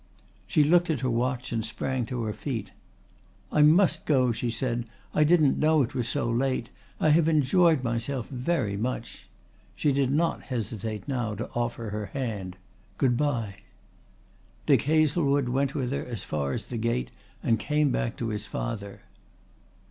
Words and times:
She 0.47 0.63
looked 0.63 0.89
at 0.89 1.01
her 1.01 1.09
watch 1.11 1.51
and 1.51 1.63
sprang 1.63 2.07
to 2.07 2.23
her 2.23 2.33
feet. 2.33 2.71
"I 3.51 3.61
must 3.61 4.07
go," 4.07 4.31
she 4.31 4.49
said. 4.49 4.85
"I 5.13 5.23
didn't 5.23 5.59
know 5.59 5.83
it 5.83 5.93
was 5.93 6.09
so 6.09 6.27
late. 6.27 6.71
I 6.99 7.09
have 7.09 7.29
enjoyed 7.29 7.83
myself 7.83 8.27
very 8.27 8.75
much." 8.75 9.29
She 9.75 9.91
did 9.91 10.09
not 10.09 10.41
hesitate 10.41 11.07
now 11.07 11.35
to 11.35 11.51
offer 11.51 11.91
her 11.91 12.07
hand. 12.07 12.57
"Goodbye." 12.97 13.57
Dick 14.65 14.81
Hazlewood 14.89 15.49
went 15.49 15.75
with 15.75 15.91
her 15.91 16.03
as 16.03 16.23
far 16.23 16.53
as 16.53 16.65
the 16.65 16.77
gate 16.77 17.11
and 17.43 17.59
came 17.59 17.91
back 17.91 18.17
to 18.17 18.29
his 18.29 18.47
father. 18.47 19.01